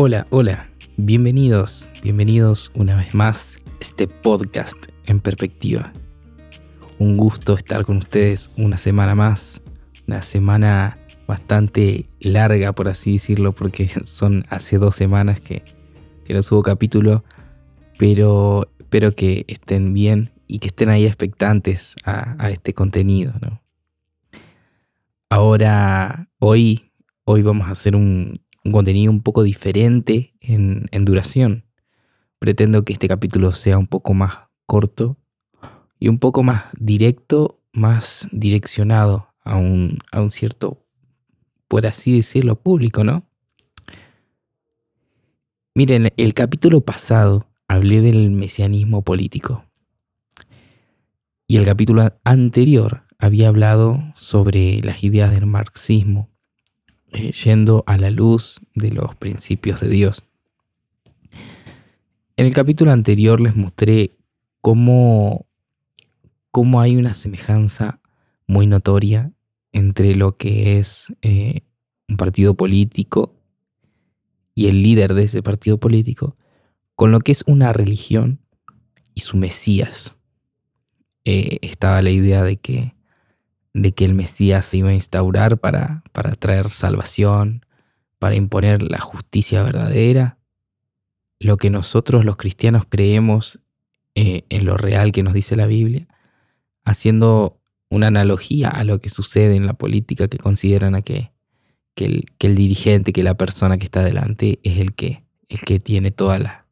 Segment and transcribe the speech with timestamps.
[0.00, 5.92] Hola, hola, bienvenidos, bienvenidos una vez más a este podcast en perspectiva.
[7.00, 9.60] Un gusto estar con ustedes una semana más,
[10.06, 15.64] una semana bastante larga por así decirlo, porque son hace dos semanas que,
[16.24, 17.24] que no subo capítulo,
[17.98, 23.32] pero espero que estén bien y que estén ahí expectantes a, este contenido.
[25.28, 26.92] Ahora, hoy,
[27.24, 28.40] hoy vamos a hacer un,
[28.72, 31.64] contenido un poco diferente en, duración.
[32.38, 35.16] Pretendo que este capítulo sea un poco más corto
[35.98, 40.86] y un poco más directo, más direccionado a un, a un cierto,
[41.66, 43.24] por así decirlo, público, ¿no?
[45.74, 49.64] Miren, el capítulo pasado hablé del mesianismo político.
[51.46, 56.30] Y el capítulo anterior había hablado sobre las ideas del marxismo,
[57.12, 60.24] eh, yendo a la luz de los principios de Dios.
[62.36, 64.16] En el capítulo anterior les mostré
[64.60, 65.46] cómo,
[66.50, 68.00] cómo hay una semejanza
[68.46, 69.32] muy notoria
[69.72, 71.62] entre lo que es eh,
[72.08, 73.34] un partido político
[74.54, 76.36] y el líder de ese partido político
[76.98, 78.40] con lo que es una religión
[79.14, 80.18] y su Mesías.
[81.24, 82.94] Eh, estaba la idea de que,
[83.82, 87.64] de que el Mesías se iba a instaurar para, para traer salvación,
[88.18, 90.38] para imponer la justicia verdadera,
[91.40, 93.60] lo que nosotros los cristianos creemos
[94.14, 96.08] eh, en lo real que nos dice la Biblia,
[96.84, 101.32] haciendo una analogía a lo que sucede en la política que consideran a que,
[101.94, 105.60] que, el, que el dirigente, que la persona que está delante es el que, el
[105.60, 106.68] que tiene toda la,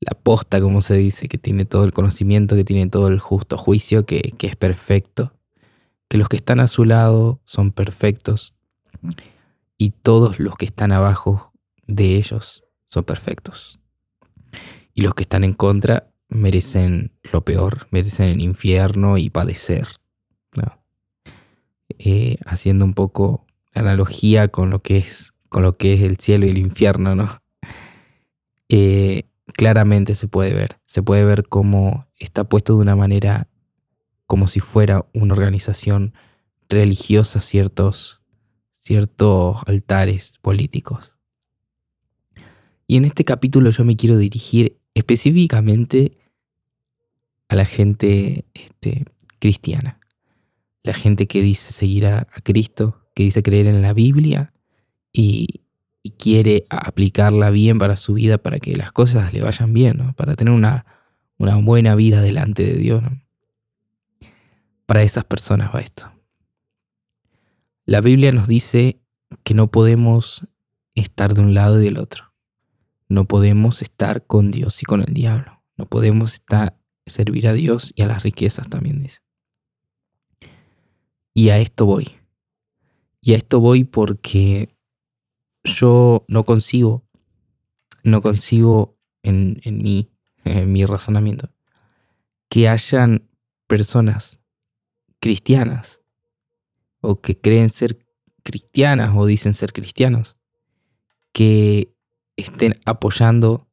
[0.00, 3.56] la posta, como se dice, que tiene todo el conocimiento, que tiene todo el justo
[3.58, 5.32] juicio, que, es perfecto,
[6.08, 8.54] que los que están a su lado son perfectos
[9.76, 11.52] y todos los que están abajo
[11.86, 13.78] de ellos son perfectos.
[14.94, 19.88] Y los que están en contra merecen lo peor, merecen el infierno y padecer.
[22.00, 26.46] Eh, haciendo un poco analogía con lo que es, con lo que es el cielo
[26.46, 27.42] y el infierno, ¿no?
[28.68, 29.24] Eh,
[29.54, 30.78] claramente se puede ver.
[30.84, 33.48] Se puede ver cómo está puesto de una manera
[34.28, 36.14] como si fuera una organización
[36.68, 38.22] religiosa ciertos,
[38.70, 41.14] ciertos altares políticos.
[42.86, 46.16] Y en este capítulo yo me quiero dirigir específicamente
[47.48, 49.06] a la gente este,
[49.40, 49.98] cristiana,
[50.84, 54.52] la gente que dice seguir a Cristo, que dice creer en la Biblia
[55.12, 55.62] y,
[56.16, 60.54] quiere aplicarla bien para su vida, para que las cosas le vayan bien, para tener
[60.54, 60.86] una,
[61.36, 63.02] una, buena vida delante de Dios.
[64.88, 66.10] Para esas personas va esto.
[67.84, 69.02] La Biblia nos dice
[69.44, 70.48] que no podemos
[70.94, 72.32] estar de un lado y del otro.
[73.06, 75.62] No podemos estar con Dios y con el diablo.
[75.76, 79.18] No podemos estar, servir a Dios y a las riquezas también dice.
[81.34, 82.08] Y a esto voy.
[83.20, 84.74] Y a esto voy porque
[85.64, 87.06] yo no consigo,
[88.04, 89.82] no consigo en, en
[90.72, 91.52] mi razonamiento,
[92.48, 93.28] que hayan
[93.66, 94.38] personas
[95.20, 96.00] cristianas
[97.00, 97.98] o que creen ser
[98.42, 100.36] cristianas o dicen ser cristianos
[101.32, 101.94] que
[102.36, 103.68] estén apoyando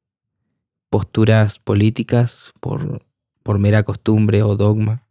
[0.90, 3.06] posturas políticas por,
[3.44, 5.08] por mera costumbre o dogma,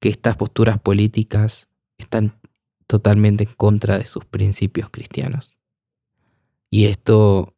[0.00, 1.68] que estas posturas políticas
[1.98, 2.38] están
[2.86, 5.56] totalmente en contra de sus principios cristianos.
[6.70, 7.54] Y esto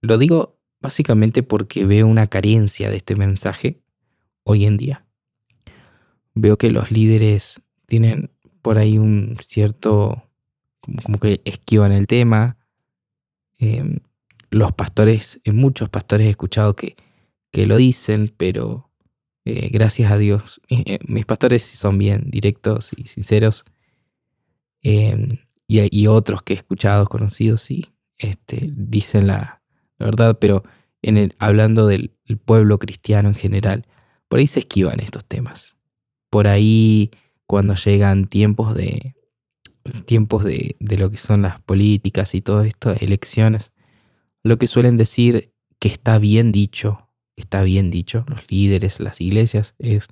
[0.00, 3.82] lo digo básicamente porque veo una carencia de este mensaje
[4.44, 5.07] hoy en día.
[6.40, 8.30] Veo que los líderes tienen
[8.62, 10.22] por ahí un cierto,
[10.80, 12.56] como, que esquivan el tema.
[13.58, 13.98] Em,
[14.50, 16.94] los pastores, muchos pastores he escuchado que,
[17.50, 18.88] que lo dicen, pero
[19.44, 23.64] eh, gracias a Dios, eh, mis pastores son bien directos y sinceros.
[24.82, 27.86] Em, y, otros que he escuchado, conocidos, sí,
[28.16, 29.60] este, dicen la,
[29.98, 30.62] verdad, pero
[31.02, 32.14] en el, hablando del
[32.44, 33.86] pueblo cristiano en general,
[34.28, 35.77] por ahí se esquivan estos temas.
[36.30, 37.10] Por ahí,
[37.46, 39.14] cuando llegan tiempos de
[40.04, 43.72] tiempos de, de lo que son las políticas y todo esto, elecciones,
[44.42, 49.74] lo que suelen decir que está bien dicho, está bien dicho, los líderes, las iglesias,
[49.78, 50.08] es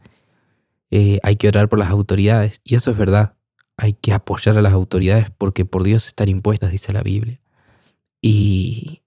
[0.91, 2.61] eh, hay que orar por las autoridades.
[2.65, 3.37] Y eso es verdad,
[3.77, 7.41] hay que apoyar a las autoridades porque por Dios están impuestas, dice la Biblia.
[8.23, 9.03] Y,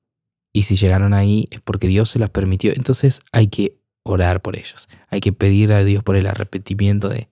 [0.62, 2.74] si llegaron ahí es porque Dios se las permitió.
[2.76, 3.79] Entonces hay que
[4.10, 4.90] orar por ellos.
[5.10, 7.30] Hay que pedir a Dios por el arrepentimiento de,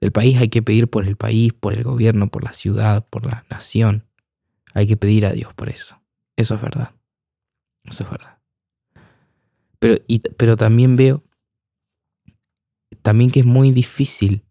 [0.00, 0.38] del país.
[0.38, 4.04] Hay que pedir por el país, por el gobierno, por la ciudad, por la nación.
[4.74, 6.00] Hay que pedir a Dios por eso.
[6.36, 6.94] Eso es verdad.
[7.84, 8.38] Eso es verdad.
[9.78, 9.96] Pero,
[10.36, 11.22] pero también veo
[13.02, 14.44] también que es muy difícil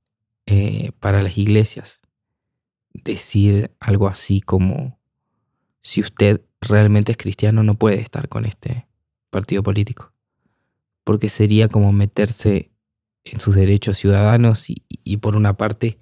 [0.45, 2.01] eh, para las iglesias
[2.93, 4.99] decir algo así como
[5.81, 8.87] si usted realmente es cristiano no puede estar con este
[9.29, 10.11] partido político.
[11.07, 12.69] Porque sería como meterse
[13.23, 15.97] en sus derechos ciudadanos y, por una parte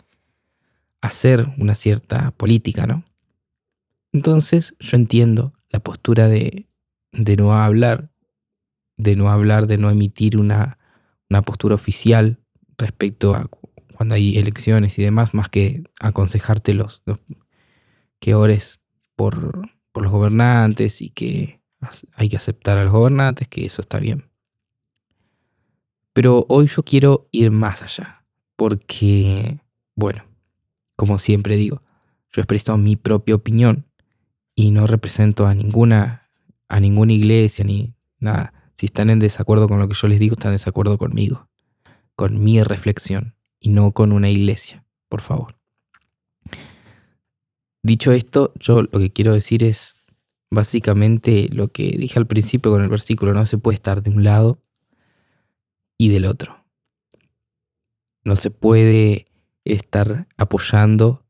[0.99, 3.03] hacer una cierta política, ¿no?
[4.13, 6.65] Entonces yo entiendo la postura de,
[7.11, 8.09] de no hablar,
[8.97, 10.79] de no hablar, de no emitir una,
[11.29, 12.39] una postura oficial
[12.75, 13.47] respecto a
[13.95, 17.03] cuando hay elecciones y demás, más que aconsejarte los,
[18.19, 18.79] que ores
[19.15, 21.61] por, por los gobernantes y que
[22.15, 24.31] hay que aceptar a los gobernantes, que eso está bien.
[26.15, 28.23] Pero hoy yo quiero ir más allá,
[28.55, 29.59] porque,
[29.97, 30.23] bueno,
[30.95, 31.81] como siempre digo,
[32.31, 33.85] yo he expresado mi propia opinión
[34.55, 36.21] y no represento a ninguna,
[36.69, 38.53] a ninguna iglesia ni nada.
[38.75, 41.49] Si están en desacuerdo con lo que yo les digo, están en desacuerdo conmigo,
[42.15, 45.57] con mi reflexión y no con una iglesia, por favor.
[47.83, 49.95] Dicho esto, yo lo que quiero decir es
[50.49, 54.23] básicamente lo que dije al principio con el versículo, no se puede estar de un
[54.23, 54.61] lado
[55.97, 56.65] y del otro.
[58.23, 59.27] No se puede
[59.63, 61.25] estar apoyando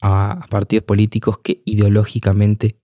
[0.00, 2.78] a, partidos políticos que ideológicamente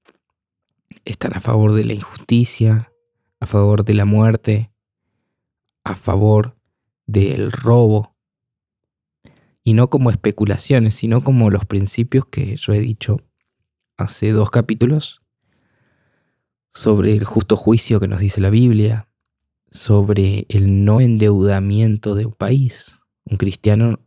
[1.05, 2.93] están a favor de la injusticia,
[3.41, 4.71] a favor de la muerte,
[5.85, 6.57] a favor
[7.07, 8.17] del robo,
[9.65, 13.19] y no como especulaciones, sino como los principios que yo he dicho
[13.97, 15.23] hace dos capítulos
[16.73, 19.08] sobre el justo juicio que nos dice la Biblia,
[19.71, 22.99] sobre el no endeudamiento de un país.
[23.25, 24.01] Un cristiano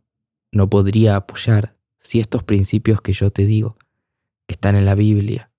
[0.50, 3.76] no podría apoyar si estos principios que yo te digo,
[4.46, 5.50] que están en la Biblia,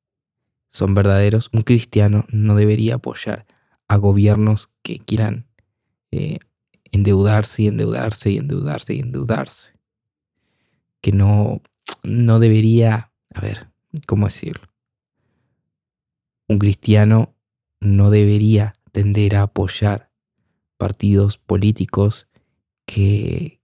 [0.72, 3.46] son verdaderos, un cristiano no debería apoyar
[3.88, 5.48] a gobiernos que quieran
[6.12, 6.40] eh,
[6.92, 9.74] endeudarse y endeudarse y endeudarse y endeudarse
[11.04, 11.62] que no,
[12.02, 13.68] no debería, a ver,
[14.08, 14.70] ¿cómo decirlo?
[16.48, 17.36] Un cristiano
[17.82, 20.12] no debería tender a apoyar
[20.78, 22.30] partidos políticos
[22.86, 23.62] que,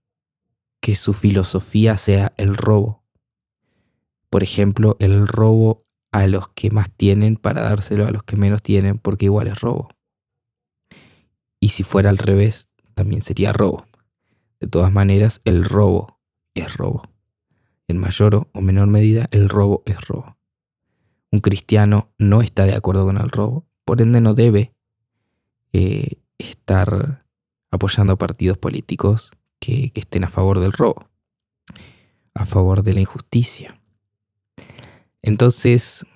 [0.82, 3.04] que su filosofía sea el robo.
[4.28, 8.62] Por ejemplo, el robo a los que más tienen para dárselo a los que menos
[8.62, 9.88] tienen porque igual es robo.
[11.60, 13.86] Y si fuera al revés, también sería robo.
[14.58, 16.20] De todas maneras, el robo
[16.54, 17.02] es robo.
[17.86, 20.36] En mayor o menor medida, el robo es robo.
[21.30, 24.74] Un cristiano no está de acuerdo con el robo, por ende no debe
[25.72, 27.24] eh, estar
[27.70, 31.08] apoyando partidos políticos que, que estén a favor del robo,
[32.34, 33.80] a favor de la injusticia.
[35.22, 36.06] Entonces,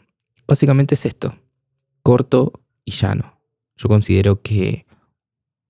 [0.46, 1.36] básicamente es esto,
[2.02, 2.52] corto
[2.84, 3.40] y llano.
[3.76, 4.86] Yo considero que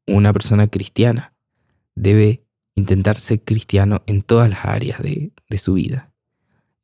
[0.07, 1.35] una persona cristiana
[1.95, 2.45] debe
[2.75, 6.13] intentar ser cristiano en todas las áreas de, su vida,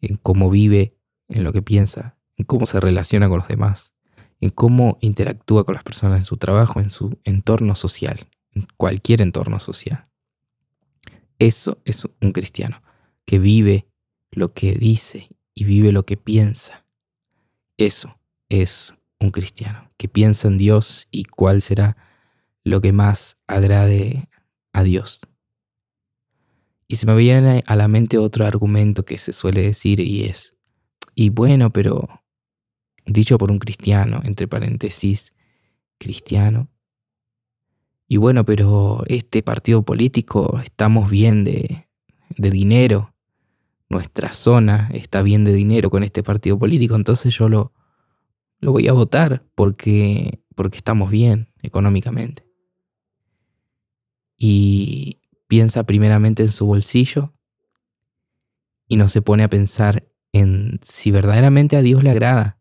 [0.01, 0.97] en cómo vive,
[1.29, 3.95] en lo que piensa, en cómo se relaciona con los demás,
[4.41, 9.21] en cómo interactúa con las personas en su trabajo, en su entorno social, en cualquier
[9.21, 10.09] entorno social.
[11.39, 12.83] Eso es un cristiano,
[13.25, 13.87] que vive
[14.31, 16.87] lo que dice y vive lo que piensa.
[17.77, 18.19] Eso
[18.49, 21.97] es un cristiano, que piensa en Dios y cuál será
[22.65, 24.29] lo que más agrade
[24.73, 25.21] a Dios.
[26.89, 30.57] Y se me viene a la mente otro argumento que se suele decir y es,
[31.15, 32.23] y bueno, pero
[33.13, 35.35] dicho por un cristiano, entre paréntesis,
[35.99, 36.69] cristiano,
[38.09, 41.89] y bueno, pero este partido político estamos bien de,
[42.37, 43.15] de dinero,
[43.89, 47.73] nuestra zona está bien de dinero con este partido político, entonces yo lo,
[48.59, 52.45] lo voy a votar porque, porque estamos bien económicamente.
[54.37, 57.35] Y, piensa primeramente en su bolsillo
[58.87, 62.60] y no se pone a pensar en si verdaderamente a Dios le agrada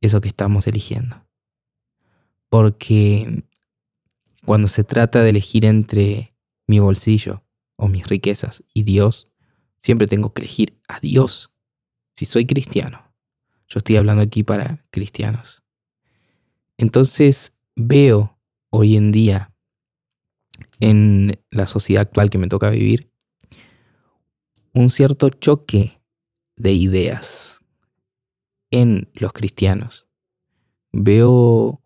[0.00, 1.26] eso que estamos eligiendo.
[2.48, 3.44] Porque
[4.44, 6.34] cuando se trata de elegir entre
[6.66, 7.44] mi bolsillo
[7.76, 9.30] o mis riquezas y Dios,
[9.80, 11.52] siempre tengo que elegir a Dios
[12.16, 13.14] si soy cristiano.
[13.68, 15.62] Yo estoy hablando aquí para cristianos.
[16.76, 18.38] Entonces veo
[18.70, 19.54] hoy en día
[20.80, 23.12] en la sociedad actual que me toca vivir,
[24.72, 26.02] un cierto choque
[26.56, 27.59] de ideas
[28.70, 30.08] en los cristianos.
[30.92, 31.82] Veo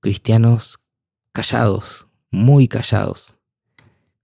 [0.00, 0.84] cristianos
[1.32, 3.36] callados, muy callados,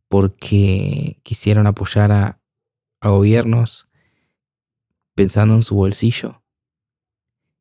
[0.09, 2.39] porque quisieron apoyar a,
[3.03, 3.89] gobiernos
[5.15, 6.43] pensando en su bolsillo.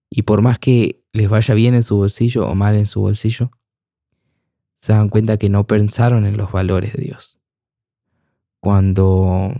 [0.09, 3.51] Y por más que les vaya bien en su bolsillo o mal en su bolsillo,
[4.75, 7.39] se dan cuenta que no pensaron en los valores de Dios.
[8.59, 9.55] Cuando,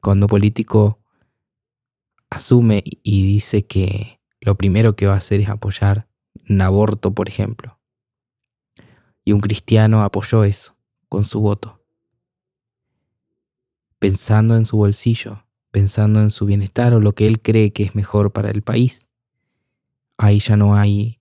[0.00, 0.97] cuando político
[2.30, 6.08] asume y dice que lo primero que va a hacer es apoyar
[6.48, 7.78] un aborto, por ejemplo,
[9.24, 10.76] y un cristiano apoyó eso
[11.08, 11.84] con su voto,
[13.98, 17.94] pensando en su bolsillo, pensando en su bienestar o lo que él cree que es
[17.94, 19.06] mejor para el país.
[20.16, 21.20] Ahí ya no hay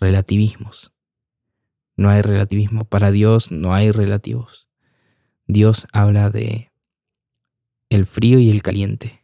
[0.00, 0.92] relativismos.
[1.96, 2.84] No hay relativismo.
[2.84, 4.68] Para Dios no hay relativos.
[5.46, 6.72] Dios habla de
[7.90, 9.21] el frío y el caliente.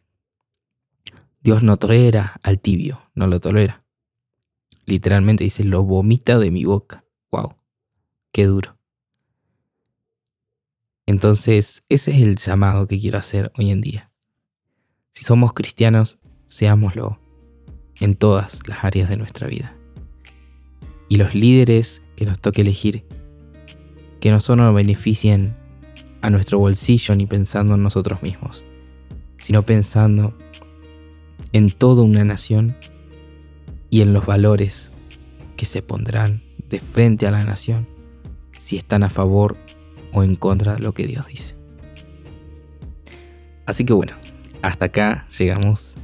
[1.41, 3.85] Dios no tolera al tibio, no lo tolera.
[4.85, 7.05] Literalmente dice, lo vomita de mi boca.
[7.31, 7.55] Wow,
[8.31, 8.77] qué duro.
[11.05, 14.11] Entonces, ese es el llamado que quiero hacer hoy en día.
[15.13, 17.19] Si somos cristianos, seámoslo
[17.99, 19.75] en todas las áreas de nuestra vida.
[21.07, 23.05] Y los líderes que nos toque elegir,
[24.19, 25.55] que no solo beneficien
[26.21, 28.63] a nuestro bolsillo ni pensando en nosotros mismos,
[29.37, 30.37] sino pensando
[31.53, 32.75] en toda una nación
[33.89, 34.91] y en los valores
[35.57, 37.87] que se pondrán de frente a la nación
[38.57, 39.57] si están a favor
[40.13, 41.55] o en contra de lo que Dios dice.
[43.65, 44.13] Así que bueno,
[44.61, 45.95] hasta acá llegamos.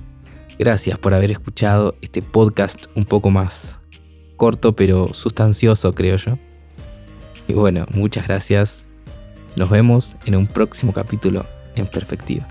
[0.58, 3.80] Gracias por haber escuchado este podcast un poco más
[4.38, 6.38] corto pero sustancioso creo yo.
[7.48, 8.88] Y bueno, muchas gracias.
[9.56, 12.48] Nos vemos en un próximo capítulo en perspectiva.